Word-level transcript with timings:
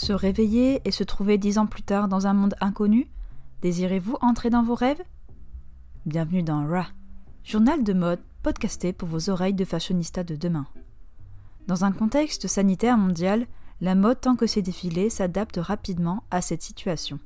Se 0.00 0.14
réveiller 0.14 0.80
et 0.86 0.92
se 0.92 1.04
trouver 1.04 1.36
dix 1.36 1.58
ans 1.58 1.66
plus 1.66 1.82
tard 1.82 2.08
dans 2.08 2.26
un 2.26 2.32
monde 2.32 2.54
inconnu? 2.62 3.06
Désirez-vous 3.60 4.16
entrer 4.22 4.48
dans 4.48 4.62
vos 4.62 4.74
rêves? 4.74 5.02
Bienvenue 6.06 6.42
dans 6.42 6.66
Ra, 6.66 6.86
journal 7.44 7.84
de 7.84 7.92
mode 7.92 8.20
podcasté 8.42 8.94
pour 8.94 9.10
vos 9.10 9.28
oreilles 9.28 9.52
de 9.52 9.66
fashionista 9.66 10.24
de 10.24 10.36
demain. 10.36 10.66
Dans 11.66 11.84
un 11.84 11.92
contexte 11.92 12.46
sanitaire 12.46 12.96
mondial, 12.96 13.46
la 13.82 13.94
mode 13.94 14.22
tant 14.22 14.36
que 14.36 14.46
ses 14.46 14.62
défilés 14.62 15.10
s'adapte 15.10 15.58
rapidement 15.58 16.24
à 16.30 16.40
cette 16.40 16.62
situation. 16.62 17.18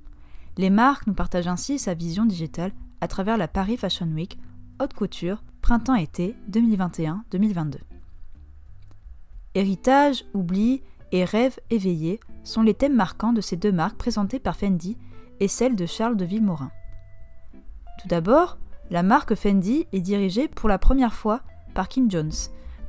Les 0.56 0.68
marques 0.68 1.06
nous 1.06 1.14
partagent 1.14 1.46
ainsi 1.46 1.78
sa 1.78 1.94
vision 1.94 2.26
digitale 2.26 2.72
à 3.00 3.06
travers 3.06 3.36
la 3.36 3.46
Paris 3.46 3.76
Fashion 3.76 4.08
Week, 4.08 4.36
haute 4.82 4.94
couture, 4.94 5.44
printemps-été 5.62 6.34
2021-2022. 6.50 7.76
Héritage, 9.54 10.24
oubli 10.34 10.82
et 11.12 11.24
rêve 11.24 11.58
éveillé 11.70 12.20
sont 12.42 12.62
les 12.62 12.74
thèmes 12.74 12.94
marquants 12.94 13.32
de 13.32 13.40
ces 13.40 13.56
deux 13.56 13.72
marques 13.72 13.96
présentées 13.96 14.38
par 14.38 14.56
Fendi 14.56 14.96
et 15.40 15.48
celle 15.48 15.76
de 15.76 15.86
Charles 15.86 16.16
de 16.16 16.24
Villemorin. 16.24 16.70
Tout 18.00 18.08
d'abord, 18.08 18.58
la 18.90 19.02
marque 19.02 19.34
Fendi 19.34 19.86
est 19.92 20.00
dirigée 20.00 20.48
pour 20.48 20.68
la 20.68 20.78
première 20.78 21.14
fois 21.14 21.40
par 21.74 21.88
Kim 21.88 22.10
Jones, 22.10 22.32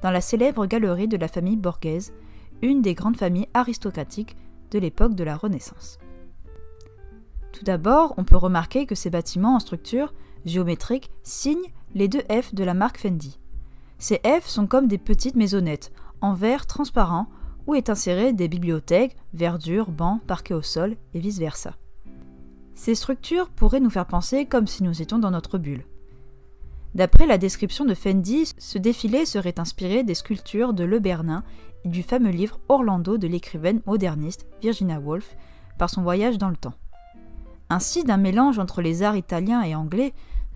dans 0.02 0.12
la 0.12 0.22
célèbre 0.22 0.66
galerie 0.66 1.08
de 1.08 1.18
la 1.18 1.28
famille 1.28 1.56
Borghese, 1.56 2.14
une 2.62 2.82
des 2.82 2.94
grandes 2.94 3.18
familles 3.18 3.50
aristocratiques 3.54 4.36
de 4.72 4.80
l'époque 4.80 5.16
de 5.16 5.24
la 5.24 5.36
Renaissance. 5.36 5.98
Tout 7.52 7.64
d'abord, 7.64 8.14
on 8.18 8.26
peut 8.26 8.38
remarquer 8.38 8.86
que 8.86 8.96
ces 8.96 9.10
bâtiments 9.10 9.56
en 9.56 9.60
structure 9.60 10.14
géométrique 10.46 11.10
signent 11.24 11.72
les 11.94 12.08
deux 12.08 12.24
F 12.30 12.54
de 12.54 12.64
la 12.64 12.74
marque 12.74 13.00
Fendi. 13.00 13.40
Ces 13.98 14.20
F 14.26 14.46
sont 14.46 14.68
comme 14.68 14.88
des 14.88 14.98
petites 14.98 15.36
maisonnettes 15.36 15.92
en 16.22 16.34
verre 16.34 16.66
transparent 16.66 17.28
où 17.68 17.76
est 17.76 17.90
inséré 17.90 18.34
des 18.34 18.48
bibliothèques, 18.48 19.16
verdure, 19.34 19.92
bancs, 19.92 20.22
parquets 20.24 20.54
au 20.54 20.62
sol 20.62 20.98
et 21.14 21.20
vice-versa. 21.20 21.74
Ces 22.76 22.96
structures 22.96 23.50
pourraient 23.50 23.80
nous 23.80 23.90
faire 23.90 24.06
penser 24.06 24.46
comme 24.46 24.68
si 24.68 24.84
nous 24.84 25.02
étions 25.02 25.20
dans 25.20 25.32
notre 25.32 25.58
bulle. 25.58 25.86
D'après 26.94 27.26
la 27.26 27.38
description 27.38 27.86
de 27.86 27.94
Fendi, 27.94 28.54
ce 28.58 28.78
défilé 28.78 29.26
serait 29.26 29.60
inspiré 29.60 30.04
des 30.04 30.16
sculptures 30.16 30.74
de 30.74 30.84
Le 30.84 31.00
Bernin 31.00 31.44
et 31.84 31.90
du 31.90 32.04
fameux 32.04 32.30
livre 32.30 32.60
Orlando 32.70 33.18
de 33.18 33.28
l'écrivaine 33.28 33.82
moderniste 33.86 34.46
Virginia 34.62 35.00
Woolf 35.00 35.36
par 35.78 35.90
son 35.90 36.04
voyage 36.04 36.38
dans 36.38 36.50
le 36.50 36.56
temps. 36.56 36.74
Ainsi, 37.70 38.04
d'un 38.04 38.18
mélange 38.18 38.60
entre 38.60 38.82
les 38.82 39.04
arts 39.04 39.18
italiens 39.18 39.64
et 39.64 39.76
anglais, 39.76 40.14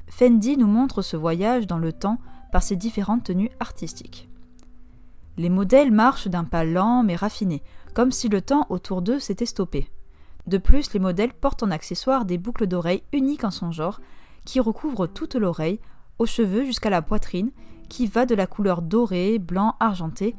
Fendi 0.07 0.57
nous 0.57 0.67
montre 0.67 1.01
ce 1.01 1.17
voyage 1.17 1.67
dans 1.67 1.77
le 1.77 1.91
temps 1.91 2.19
par 2.51 2.63
ses 2.63 2.75
différentes 2.75 3.25
tenues 3.25 3.51
artistiques. 3.59 4.28
Les 5.39 5.47
modèles 5.47 5.93
marchent 5.93 6.27
d'un 6.27 6.43
pas 6.43 6.65
lent 6.65 7.01
mais 7.01 7.15
raffiné, 7.15 7.63
comme 7.93 8.11
si 8.11 8.27
le 8.27 8.41
temps 8.41 8.65
autour 8.67 9.01
d'eux 9.01 9.19
s'était 9.19 9.45
stoppé. 9.45 9.89
De 10.47 10.57
plus, 10.57 10.91
les 10.91 10.99
modèles 10.99 11.31
portent 11.31 11.63
en 11.63 11.71
accessoire 11.71 12.25
des 12.25 12.37
boucles 12.37 12.67
d'oreilles 12.67 13.03
uniques 13.13 13.45
en 13.45 13.49
son 13.49 13.71
genre, 13.71 14.01
qui 14.43 14.59
recouvrent 14.59 15.07
toute 15.07 15.35
l'oreille, 15.35 15.79
aux 16.17 16.25
cheveux 16.25 16.65
jusqu'à 16.65 16.89
la 16.89 17.01
poitrine, 17.01 17.51
qui 17.87 18.05
va 18.05 18.25
de 18.25 18.35
la 18.35 18.47
couleur 18.47 18.81
dorée, 18.81 19.39
blanc, 19.39 19.77
argenté. 19.79 20.35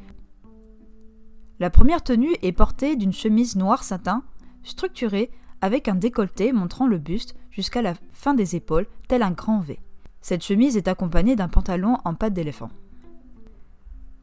La 1.59 1.71
première 1.71 2.03
tenue 2.03 2.35
est 2.43 2.51
portée 2.51 2.95
d'une 2.95 3.11
chemise 3.11 3.55
noire 3.55 3.83
satin, 3.83 4.21
structurée 4.61 5.31
avec 5.61 5.87
un 5.87 5.95
décolleté 5.95 6.53
montrant 6.53 6.85
le 6.85 6.99
buste 6.99 7.33
jusqu'à 7.49 7.81
la 7.81 7.95
fin 8.11 8.35
des 8.35 8.55
épaules, 8.55 8.85
tel 9.07 9.23
un 9.23 9.31
grand 9.31 9.61
V. 9.61 9.79
Cette 10.21 10.43
chemise 10.43 10.77
est 10.77 10.87
accompagnée 10.87 11.35
d'un 11.35 11.49
pantalon 11.49 11.97
en 12.05 12.13
pâte 12.13 12.33
d'éléphant. 12.33 12.69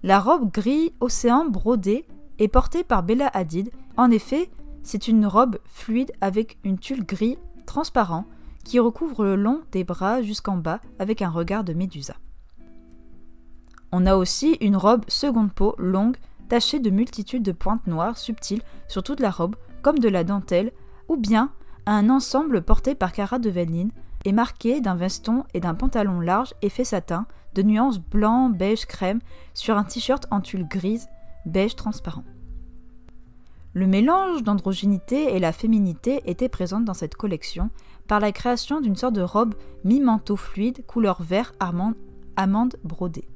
La 0.05 0.21
robe 0.21 0.53
gris 0.53 0.93
océan 1.01 1.47
brodée 1.47 2.07
est 2.39 2.47
portée 2.47 2.85
par 2.85 3.03
Bella 3.03 3.27
Hadid. 3.35 3.71
En 3.97 4.13
effet, 4.13 4.49
c'est 4.85 5.09
une 5.09 5.27
robe 5.27 5.59
fluide 5.67 6.13
avec 6.21 6.57
une 6.63 6.79
tulle 6.79 7.05
gris 7.05 7.37
transparent 7.67 8.25
qui 8.65 8.79
recouvre 8.79 9.25
le 9.25 9.35
long 9.35 9.63
des 9.73 9.83
bras 9.83 10.23
jusqu'en 10.23 10.57
bas 10.57 10.81
avec 11.01 11.21
un 11.21 11.31
regard 11.31 11.65
de 11.65 11.73
médusa. 11.73 12.15
On 13.91 14.07
a 14.07 14.15
aussi 14.15 14.57
une 14.61 14.77
robe 14.77 15.05
seconde 15.09 15.53
peau 15.53 15.75
longue 15.79 16.17
tachée 16.49 16.79
de 16.79 16.91
multitudes 16.91 17.43
de 17.43 17.53
pointes 17.53 17.87
noires 17.89 18.19
subtiles 18.19 18.63
sur 18.87 19.03
toute 19.03 19.21
la 19.21 19.31
robe 19.31 19.57
comme 19.83 19.99
de 19.99 20.09
la 20.09 20.23
dentelle 20.23 20.73
ou 21.09 21.17
bien 21.17 21.51
un 21.87 22.09
ensemble 22.09 22.63
porté 22.63 22.95
par 22.95 23.13
Cara 23.13 23.41
de 23.41 23.53
et 24.25 24.33
marqué 24.33 24.81
d'un 24.81 24.95
veston 24.95 25.45
et 25.55 25.61
d'un 25.61 25.75
pantalon 25.75 26.21
large 26.21 26.55
effet 26.63 26.85
satin 26.85 27.27
de 27.55 27.63
nuances 27.63 27.99
blanc, 27.99 28.51
beige, 28.51 28.87
crème 28.87 29.21
sur 29.55 29.77
un 29.77 29.85
t-shirt 29.85 30.27
en 30.31 30.41
tulle 30.41 30.67
grise, 30.67 31.09
beige 31.47 31.77
transparent. 31.77 32.25
Le 33.75 33.87
mélange 33.87 34.43
d'androgynité 34.43 35.37
et 35.37 35.39
la 35.39 35.53
féminité 35.53 36.23
était 36.25 36.49
présente 36.49 36.85
dans 36.85 36.95
cette 36.95 37.15
collection 37.15 37.71
par 38.07 38.19
la 38.19 38.33
création 38.33 38.81
d'une 38.81 38.97
sorte 38.97 39.15
de 39.15 39.23
robe 39.23 39.55
mi-manteau 39.85 40.37
fluide 40.37 40.85
couleur 40.87 41.23
vert 41.23 41.53
amande 41.61 42.77
brodée. 42.83 43.29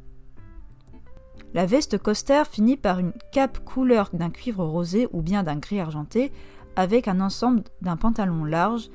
La 1.55 1.67
veste 1.67 1.99
coster 1.99 2.43
finit 2.51 2.79
par 2.79 2.99
une 2.99 3.13
cape 3.31 3.63
couleur 3.65 4.09
d'un 4.15 4.31
cuivre 4.31 4.65
rosé 4.65 5.07
ou 5.13 5.21
bien 5.21 5.43
d'un 5.43 5.57
gris 5.57 5.81
argenté 5.81 6.33
avec 6.77 7.09
un 7.09 7.21
ensemble 7.21 7.65
d'un 7.83 7.99
pantalon 7.99 8.45
large. 8.45 8.89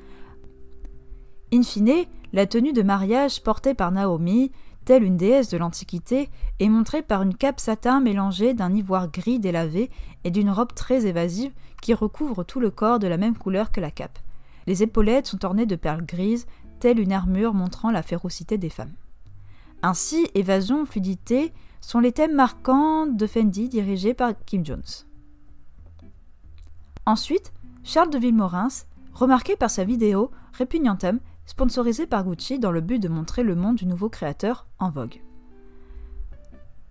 In 1.52 1.62
fine, 1.62 2.04
la 2.32 2.46
tenue 2.46 2.72
de 2.72 2.82
mariage 2.82 3.42
portée 3.42 3.74
par 3.74 3.92
Naomi 3.92 4.50
telle 4.88 5.04
une 5.04 5.18
déesse 5.18 5.50
de 5.50 5.58
l'Antiquité, 5.58 6.30
est 6.60 6.68
montrée 6.70 7.02
par 7.02 7.20
une 7.20 7.34
cape 7.34 7.60
satin 7.60 8.00
mélangée 8.00 8.54
d'un 8.54 8.72
ivoire 8.72 9.10
gris 9.10 9.38
délavé 9.38 9.90
et 10.24 10.30
d'une 10.30 10.48
robe 10.48 10.72
très 10.72 11.04
évasive 11.04 11.52
qui 11.82 11.92
recouvre 11.92 12.42
tout 12.42 12.58
le 12.58 12.70
corps 12.70 12.98
de 12.98 13.06
la 13.06 13.18
même 13.18 13.36
couleur 13.36 13.70
que 13.70 13.82
la 13.82 13.90
cape. 13.90 14.18
Les 14.66 14.82
épaulettes 14.82 15.26
sont 15.26 15.44
ornées 15.44 15.66
de 15.66 15.76
perles 15.76 16.06
grises, 16.06 16.46
telle 16.80 17.00
une 17.00 17.12
armure 17.12 17.52
montrant 17.52 17.90
la 17.90 18.02
férocité 18.02 18.56
des 18.56 18.70
femmes. 18.70 18.94
Ainsi, 19.82 20.26
évasion, 20.34 20.86
fluidité 20.86 21.52
sont 21.82 22.00
les 22.00 22.12
thèmes 22.12 22.34
marquants 22.34 23.04
de 23.06 23.26
Fendi 23.26 23.68
dirigés 23.68 24.14
par 24.14 24.32
Kim 24.46 24.64
Jones. 24.64 24.80
Ensuite, 27.04 27.52
Charles 27.84 28.08
de 28.08 28.16
Villemorins, 28.16 28.68
remarqué 29.12 29.54
par 29.54 29.68
sa 29.68 29.84
vidéo 29.84 30.30
Repugnantum, 30.58 31.20
sponsorisé 31.48 32.06
par 32.06 32.24
Gucci 32.24 32.58
dans 32.58 32.70
le 32.70 32.82
but 32.82 32.98
de 32.98 33.08
montrer 33.08 33.42
le 33.42 33.54
monde 33.54 33.76
du 33.76 33.86
nouveau 33.86 34.10
créateur 34.10 34.66
en 34.78 34.90
vogue. 34.90 35.22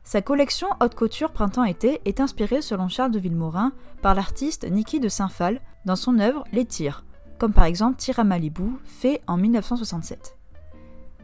Sa 0.04 0.24
collection 0.24 0.68
haute 0.82 0.96
couture 0.96 1.32
printemps-été 1.32 2.02
est 2.06 2.20
inspirée, 2.20 2.64
selon 2.64 2.88
Charles 2.88 3.12
de 3.12 3.20
Villemorin, 3.20 3.72
par 4.02 4.16
l'artiste 4.16 4.70
Niki 4.70 5.00
de 5.00 5.10
Saint-Phal 5.10 5.62
dans 5.86 5.96
son 5.96 6.18
œuvre 6.18 6.44
Les 6.52 6.66
tirs, 6.66 7.06
comme 7.38 7.54
par 7.54 7.66
exemple 7.66 7.98
Tir 7.98 8.20
à 8.20 8.24
Malibu, 8.24 8.72
fait 8.84 9.22
en 9.28 9.38
1967. 9.38 10.36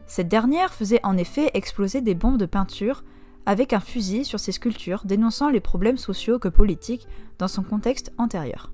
Cette 0.05 0.27
dernière 0.27 0.71
faisait 0.71 1.03
en 1.03 1.17
effet 1.17 1.50
exploser 1.55 2.01
des 2.01 2.13
bombes 2.13 2.38
de 2.38 2.45
peinture 2.45 3.03
avec 3.47 3.73
un 3.73 3.79
fusil 3.79 4.25
sur 4.25 4.39
ses 4.39 4.51
sculptures, 4.51 5.01
dénonçant 5.05 5.50
les 5.50 5.59
problèmes 5.59 5.97
sociaux 5.97 6.38
que 6.38 6.50
politiques 6.50 7.07
dans 7.39 7.47
son 7.47 7.63
contexte 7.63 8.13
antérieur. 8.19 8.71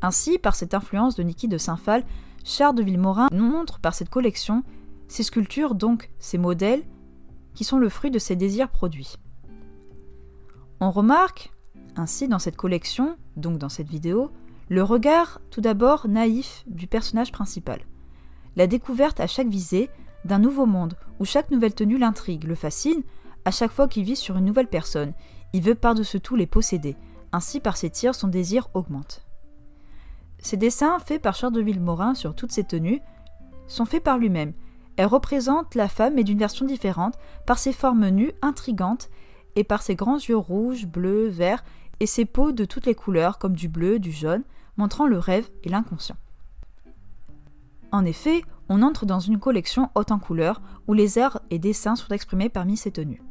Ainsi, 0.00 0.38
par 0.38 0.54
cette 0.54 0.72
influence 0.72 1.14
de 1.14 1.22
Niki 1.24 1.46
de 1.46 1.58
Saint-Phal, 1.58 2.04
Charles 2.48 2.76
de 2.76 2.84
Villemorin 2.84 3.28
montre 3.32 3.80
par 3.80 3.92
cette 3.92 4.08
collection 4.08 4.62
ces 5.08 5.24
sculptures, 5.24 5.74
donc 5.74 6.10
ces 6.20 6.38
modèles, 6.38 6.84
qui 7.54 7.64
sont 7.64 7.76
le 7.76 7.88
fruit 7.88 8.12
de 8.12 8.20
ses 8.20 8.36
désirs 8.36 8.68
produits. 8.68 9.16
On 10.78 10.92
remarque, 10.92 11.52
ainsi 11.96 12.28
dans 12.28 12.38
cette 12.38 12.56
collection, 12.56 13.16
donc 13.36 13.58
dans 13.58 13.68
cette 13.68 13.88
vidéo, 13.88 14.30
le 14.68 14.84
regard 14.84 15.40
tout 15.50 15.60
d'abord 15.60 16.06
naïf 16.06 16.62
du 16.68 16.86
personnage 16.86 17.32
principal, 17.32 17.80
la 18.54 18.68
découverte 18.68 19.18
à 19.18 19.26
chaque 19.26 19.48
visée 19.48 19.90
d'un 20.24 20.38
nouveau 20.38 20.66
monde 20.66 20.94
où 21.18 21.24
chaque 21.24 21.50
nouvelle 21.50 21.74
tenue 21.74 21.98
l'intrigue, 21.98 22.44
le 22.44 22.54
fascine, 22.54 23.02
à 23.44 23.50
chaque 23.50 23.72
fois 23.72 23.88
qu'il 23.88 24.04
vit 24.04 24.16
sur 24.16 24.36
une 24.36 24.44
nouvelle 24.44 24.68
personne, 24.68 25.14
il 25.52 25.62
veut 25.62 25.74
par-dessus 25.74 26.20
tout 26.20 26.36
les 26.36 26.46
posséder, 26.46 26.96
ainsi 27.32 27.58
par 27.58 27.76
ses 27.76 27.90
tirs 27.90 28.14
son 28.14 28.28
désir 28.28 28.68
augmente. 28.72 29.25
Ces 30.38 30.56
dessins, 30.56 30.98
faits 30.98 31.22
par 31.22 31.34
Charles 31.34 31.52
de 31.52 31.60
Villemorin 31.60 32.14
sur 32.14 32.34
toutes 32.34 32.52
ses 32.52 32.64
tenues, 32.64 33.00
sont 33.66 33.84
faits 33.84 34.02
par 34.02 34.18
lui-même. 34.18 34.52
Elles 34.96 35.06
représentent 35.06 35.74
la 35.74 35.88
femme 35.88 36.14
mais 36.14 36.24
d'une 36.24 36.38
version 36.38 36.66
différente, 36.66 37.18
par 37.46 37.58
ses 37.58 37.72
formes 37.72 38.08
nues, 38.08 38.32
intrigantes, 38.42 39.10
et 39.56 39.64
par 39.64 39.82
ses 39.82 39.94
grands 39.94 40.18
yeux 40.18 40.36
rouges, 40.36 40.86
bleus, 40.86 41.28
verts, 41.28 41.64
et 42.00 42.06
ses 42.06 42.26
peaux 42.26 42.52
de 42.52 42.64
toutes 42.64 42.86
les 42.86 42.94
couleurs, 42.94 43.38
comme 43.38 43.54
du 43.54 43.68
bleu, 43.68 43.98
du 43.98 44.12
jaune, 44.12 44.42
montrant 44.76 45.06
le 45.06 45.18
rêve 45.18 45.48
et 45.64 45.68
l'inconscient. 45.68 46.16
En 47.90 48.04
effet, 48.04 48.42
on 48.68 48.82
entre 48.82 49.06
dans 49.06 49.20
une 49.20 49.38
collection 49.38 49.90
haute 49.94 50.12
en 50.12 50.18
couleurs, 50.18 50.60
où 50.86 50.92
les 50.92 51.18
airs 51.18 51.40
et 51.50 51.58
dessins 51.58 51.96
sont 51.96 52.12
exprimés 52.12 52.48
parmi 52.48 52.76
ces 52.76 52.90
tenues. 52.90 53.22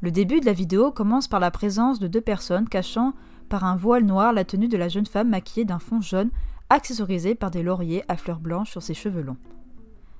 Le 0.00 0.10
début 0.10 0.40
de 0.40 0.46
la 0.46 0.52
vidéo 0.52 0.92
commence 0.92 1.28
par 1.28 1.40
la 1.40 1.50
présence 1.50 1.98
de 1.98 2.08
deux 2.08 2.20
personnes 2.20 2.68
cachant 2.68 3.14
par 3.48 3.64
un 3.64 3.76
voile 3.76 4.04
noir 4.04 4.32
la 4.32 4.44
tenue 4.44 4.68
de 4.68 4.76
la 4.76 4.88
jeune 4.88 5.06
femme 5.06 5.30
maquillée 5.30 5.64
d'un 5.64 5.78
fond 5.78 6.00
jaune, 6.00 6.30
accessorisé 6.70 7.34
par 7.34 7.50
des 7.50 7.62
lauriers 7.62 8.04
à 8.08 8.16
fleurs 8.16 8.40
blanches 8.40 8.70
sur 8.70 8.82
ses 8.82 8.94
cheveux 8.94 9.22
longs. 9.22 9.36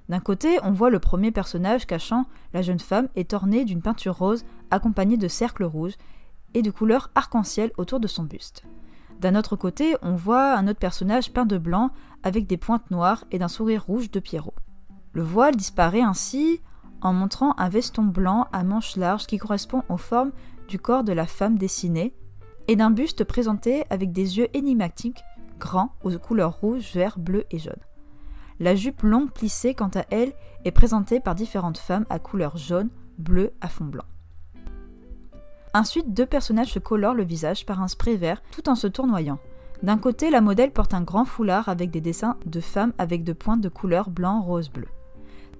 D'un 0.09 0.21
côté, 0.21 0.59
on 0.63 0.71
voit 0.71 0.91
le 0.91 0.99
premier 0.99 1.31
personnage 1.31 1.87
cachant 1.87 2.27
la 2.53 2.63
jeune 2.63 2.79
femme 2.81 3.09
est 3.17 3.33
orné 3.33 3.65
d'une 3.65 3.81
peinture 3.81 4.17
rose 4.17 4.45
accompagnée 4.71 5.17
de 5.17 5.29
cercles 5.29 5.65
rouges 5.65 5.97
et 6.53 6.63
de 6.63 6.71
couleurs 6.71 7.11
arc-en-ciel 7.15 7.73
autour 7.79 8.01
de 8.01 8.07
son 8.07 8.25
buste. 8.25 8.65
D'un 9.21 9.37
autre 9.37 9.57
côté, 9.57 9.97
on 10.03 10.15
voit 10.15 10.55
un 10.55 10.69
autre 10.69 10.79
personnage 10.79 11.33
peint 11.33 11.47
de 11.47 11.57
blanc 11.57 11.91
avec 12.23 12.47
des 12.47 12.57
pointes 12.57 12.91
noires 12.91 13.25
et 13.31 13.39
d'un 13.39 13.49
sourire 13.49 13.85
rouge 13.85 14.11
de 14.11 14.21
Pierrot. 14.21 14.55
Le 15.13 15.23
voile 15.23 15.57
disparaît 15.57 16.03
ainsi 16.03 16.61
en 17.01 17.13
montrant 17.13 17.55
un 17.59 17.69
veston 17.69 18.03
blanc 18.03 18.47
à 18.53 18.65
manches 18.65 18.97
larges 18.97 19.27
qui 19.27 19.39
correspond 19.39 19.83
aux 19.89 19.97
formes 19.97 20.33
du 20.69 20.79
corps 20.79 21.05
de 21.05 21.13
la 21.13 21.27
femme 21.27 21.57
dessinée 21.57 22.15
et 22.69 22.77
d'un 22.77 22.91
buste 22.91 23.25
présenté 23.25 23.85
avec 23.91 24.13
des 24.13 24.39
yeux 24.39 24.49
énigmatiques, 24.55 25.25
grands, 25.59 25.93
aux 26.03 26.19
couleurs 26.19 26.59
rouge, 26.61 26.93
vert, 26.95 27.19
bleu 27.19 27.45
et 27.51 27.59
jaune. 27.59 27.75
La 28.61 28.75
jupe 28.75 29.03
longue 29.03 29.31
plissée, 29.31 29.75
quant 29.75 29.91
à 29.95 30.05
elle, 30.11 30.33
est 30.65 30.71
présentée 30.71 31.21
par 31.21 31.35
différentes 31.35 31.79
femmes 31.79 32.07
à 32.09 32.19
couleur 32.19 32.57
jaune, 32.57 32.91
bleu 33.19 33.53
à 33.61 33.69
fond 33.69 33.85
blanc. 33.85 34.05
Ensuite, 35.75 36.15
deux 36.15 36.27
personnages 36.27 36.73
se 36.73 36.79
colorent 36.79 37.15
le 37.15 37.25
visage 37.25 37.67
par 37.67 37.83
un 37.83 37.89
spray 37.89 38.17
vert 38.17 38.43
tout 38.53 38.69
en 38.69 38.77
se 38.77 38.87
tournoyant. 38.87 39.39
D'un 39.83 39.99
côté, 39.99 40.31
la 40.31 40.41
modèle 40.41 40.71
porte 40.71 40.95
un 40.95 41.03
grand 41.03 41.25
foulard 41.25 41.69
avec 41.69 41.91
des 41.91 42.01
dessins 42.01 42.37
de 42.47 42.61
femmes 42.61 42.93
avec 42.97 43.25
de 43.25 43.33
pointes 43.33 43.61
de 43.61 43.69
couleur 43.69 44.09
blanc, 44.09 44.41
rose, 44.41 44.71
bleu. 44.71 44.87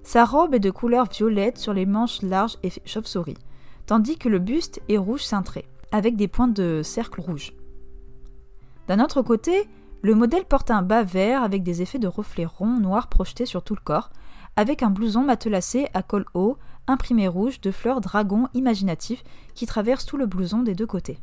Sa 0.05 0.25
robe 0.25 0.55
est 0.55 0.61
de 0.61 0.71
couleur 0.71 1.09
violette 1.11 1.59
sur 1.59 1.73
les 1.73 1.87
manches 1.87 2.23
larges 2.23 2.59
et 2.63 2.71
chauve-souris, 2.85 3.39
tandis 3.87 4.17
que 4.17 4.29
le 4.29 4.39
buste 4.39 4.81
est 4.89 4.99
rouge 4.99 5.25
cintré, 5.25 5.67
avec 5.95 6.17
des 6.17 6.27
pointes 6.27 6.55
de 6.55 6.83
cercle 6.83 7.21
rouge. 7.21 7.53
D'un 8.89 8.99
autre 8.99 9.23
côté, 9.23 9.69
le 10.03 10.17
modèle 10.17 10.45
porte 10.45 10.73
un 10.73 10.83
bas 10.83 11.05
vert 11.05 11.45
avec 11.45 11.63
des 11.63 11.83
effets 11.83 12.01
de 12.01 12.09
reflets 12.09 12.47
ronds 12.47 12.81
noirs 12.81 13.07
projetés 13.07 13.47
sur 13.47 13.63
tout 13.63 13.77
le 13.77 13.81
corps, 13.81 14.11
avec 14.57 14.83
un 14.83 14.91
blouson 14.91 15.23
matelassé 15.23 15.87
à 15.95 16.03
col 16.03 16.25
haut, 16.35 16.59
imprimé 16.89 17.29
rouge 17.29 17.61
de 17.61 17.71
fleurs 17.71 18.01
dragon 18.01 18.49
imaginatifs 18.55 19.23
qui 19.55 19.67
traversent 19.67 20.05
tout 20.05 20.17
le 20.17 20.27
blouson 20.27 20.65
des 20.65 20.75
deux 20.75 20.87
côtés. 20.87 21.21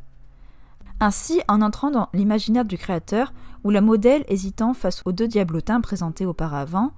Ainsi, 1.00 1.42
en 1.48 1.60
entrant 1.60 1.90
dans 1.90 2.08
l'imaginaire 2.14 2.64
du 2.64 2.78
créateur, 2.78 3.34
où 3.64 3.70
la 3.70 3.82
modèle 3.82 4.24
hésitant 4.26 4.72
face 4.72 5.02
aux 5.04 5.12
deux 5.12 5.28
diablotins 5.28 5.82
présentés 5.82 6.24
auparavant, 6.24 6.92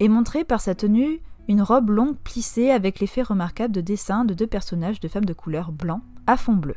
est 0.00 0.08
montrée 0.08 0.42
par 0.42 0.60
sa 0.60 0.74
tenue 0.74 1.20
une 1.46 1.62
robe 1.62 1.90
longue 1.90 2.16
plissée 2.16 2.72
avec 2.72 2.98
l'effet 2.98 3.22
remarquable 3.22 3.72
de 3.72 3.80
dessin 3.80 4.24
de 4.24 4.34
deux 4.34 4.48
personnages 4.48 4.98
de 4.98 5.06
femmes 5.06 5.26
de 5.26 5.32
couleur 5.32 5.70
blanc 5.70 6.00
à 6.26 6.36
fond 6.36 6.54
bleu. 6.54 6.74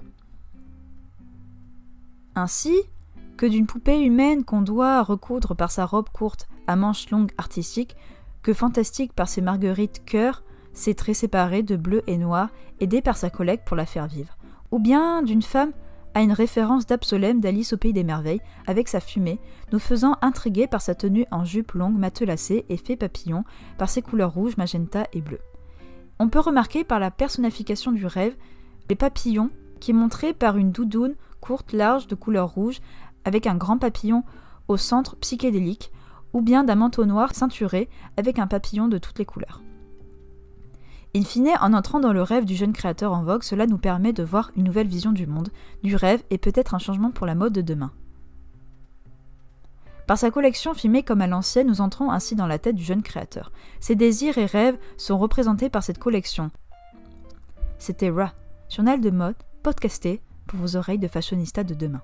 Ainsi, 2.37 2.83
que 3.35 3.47
d'une 3.47 3.65
poupée 3.65 3.99
humaine 3.99 4.43
qu'on 4.43 4.61
doit 4.61 5.01
recoudre 5.01 5.55
par 5.55 5.71
sa 5.71 5.87
robe 5.87 6.09
courte 6.09 6.47
à 6.67 6.75
manches 6.75 7.09
longues 7.09 7.31
artistiques, 7.39 7.95
que 8.43 8.53
fantastique 8.53 9.11
par 9.11 9.27
ses 9.27 9.41
marguerites 9.41 10.05
cœur, 10.05 10.43
ses 10.71 10.93
traits 10.93 11.15
séparés 11.15 11.63
de 11.63 11.75
bleu 11.75 12.03
et 12.05 12.15
noir, 12.15 12.49
aidés 12.79 13.01
par 13.01 13.17
sa 13.17 13.31
collègue 13.31 13.61
pour 13.65 13.75
la 13.75 13.87
faire 13.87 14.05
vivre, 14.05 14.37
ou 14.69 14.77
bien 14.77 15.23
d'une 15.23 15.41
femme 15.41 15.71
à 16.13 16.21
une 16.21 16.31
référence 16.31 16.85
d'Absolème 16.85 17.39
d'Alice 17.39 17.73
au 17.73 17.77
Pays 17.77 17.91
des 17.91 18.03
Merveilles, 18.03 18.41
avec 18.67 18.87
sa 18.87 18.99
fumée, 18.99 19.39
nous 19.71 19.79
faisant 19.79 20.15
intriguer 20.21 20.67
par 20.67 20.83
sa 20.83 20.93
tenue 20.93 21.25
en 21.31 21.43
jupe 21.43 21.71
longue 21.71 21.97
matelassée 21.97 22.65
et 22.69 22.77
fait 22.77 22.97
papillon, 22.97 23.45
par 23.79 23.89
ses 23.89 24.03
couleurs 24.03 24.33
rouge, 24.33 24.57
magenta 24.57 25.07
et 25.11 25.21
bleu. 25.21 25.39
On 26.19 26.29
peut 26.29 26.39
remarquer 26.39 26.83
par 26.83 26.99
la 26.99 27.09
personnification 27.09 27.91
du 27.91 28.05
rêve 28.05 28.35
les 28.91 28.95
papillons 28.95 29.49
qui 29.79 29.89
est 29.89 29.95
montré 29.95 30.33
par 30.35 30.57
une 30.57 30.71
doudoune 30.71 31.15
courte, 31.41 31.73
large, 31.73 32.07
de 32.07 32.15
couleur 32.15 32.49
rouge, 32.49 32.79
avec 33.25 33.47
un 33.47 33.55
grand 33.55 33.77
papillon 33.77 34.23
au 34.67 34.77
centre 34.77 35.15
psychédélique, 35.17 35.91
ou 36.33 36.41
bien 36.41 36.63
d'un 36.63 36.75
manteau 36.75 37.05
noir 37.05 37.33
ceinturé 37.33 37.89
avec 38.17 38.39
un 38.39 38.47
papillon 38.47 38.87
de 38.87 38.97
toutes 38.97 39.19
les 39.19 39.25
couleurs. 39.25 39.61
In 41.15 41.23
fine, 41.23 41.49
en 41.61 41.73
entrant 41.73 41.99
dans 41.99 42.13
le 42.13 42.21
rêve 42.21 42.45
du 42.45 42.55
jeune 42.55 42.73
créateur 42.73 43.13
en 43.13 43.23
vogue, 43.23 43.43
cela 43.43 43.65
nous 43.65 43.77
permet 43.77 44.13
de 44.13 44.23
voir 44.23 44.51
une 44.55 44.65
nouvelle 44.65 44.87
vision 44.87 45.11
du 45.11 45.25
monde, 45.25 45.49
du 45.83 45.95
rêve 45.95 46.21
et 46.29 46.37
peut-être 46.37 46.75
un 46.75 46.79
changement 46.79 47.11
pour 47.11 47.25
la 47.25 47.33
mode 47.33 47.53
de 47.53 47.61
demain. 47.61 47.91
Par 50.05 50.17
sa 50.17 50.31
collection 50.31 50.73
filmée 50.73 51.03
comme 51.03 51.21
à 51.21 51.27
l'ancienne, 51.27 51.67
nous 51.67 51.81
entrons 51.81 52.11
ainsi 52.11 52.35
dans 52.35 52.47
la 52.47 52.59
tête 52.59 52.75
du 52.75 52.83
jeune 52.83 53.01
créateur. 53.01 53.51
Ses 53.79 53.95
désirs 53.95 54.37
et 54.37 54.45
rêves 54.45 54.77
sont 54.97 55.17
représentés 55.17 55.69
par 55.69 55.83
cette 55.83 55.97
collection. 55.97 56.49
C'était 57.77 58.09
Ra, 58.09 58.33
journal 58.69 59.01
de 59.01 59.09
mode, 59.09 59.35
podcasté 59.63 60.21
pour 60.47 60.59
vos 60.59 60.75
oreilles 60.75 60.99
de 60.99 61.07
fashionista 61.07 61.63
de 61.63 61.73
demain. 61.73 62.01